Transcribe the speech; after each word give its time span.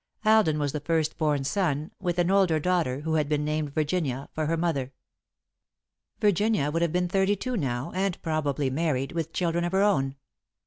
Alden 0.25 0.57
was 0.57 0.71
the 0.71 0.79
first 0.79 1.15
born 1.15 1.43
son, 1.43 1.91
with 1.99 2.17
an 2.17 2.31
older 2.31 2.59
daughter, 2.59 3.01
who 3.01 3.13
had 3.13 3.29
been 3.29 3.45
named 3.45 3.75
Virginia, 3.75 4.29
for 4.33 4.47
her 4.47 4.57
mother. 4.57 4.93
Virginia 6.19 6.71
would 6.71 6.81
have 6.81 6.91
been 6.91 7.07
thirty 7.07 7.35
two 7.35 7.55
now, 7.55 7.91
and 7.93 8.19
probably 8.23 8.71
married, 8.71 9.11
with 9.11 9.31
children 9.31 9.63
of 9.63 9.73
her 9.73 9.83
own. 9.83 10.15